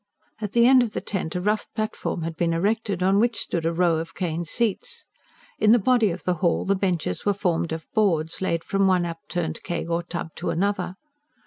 At 0.39 0.53
the 0.53 0.65
end 0.65 0.81
of 0.81 0.93
the 0.93 0.99
tent 0.99 1.35
a 1.35 1.39
rough 1.41 1.67
platform 1.75 2.23
had 2.23 2.35
been 2.35 2.53
erected, 2.53 3.03
on 3.03 3.19
which 3.19 3.37
stood 3.39 3.67
a 3.67 3.71
row 3.71 3.97
of 3.99 4.15
cane 4.15 4.45
seats. 4.45 5.05
In 5.59 5.73
the 5.73 5.77
body 5.77 6.09
of 6.09 6.23
the 6.23 6.33
hall, 6.41 6.65
the 6.65 6.73
benches 6.75 7.23
were 7.23 7.35
formed 7.35 7.71
of 7.71 7.85
boards, 7.93 8.41
laid 8.41 8.63
from 8.63 8.87
one 8.87 9.05
upturned 9.05 9.61
keg 9.61 9.91
or 9.91 10.01
tub 10.01 10.33
to 10.37 10.49
another. 10.49 10.95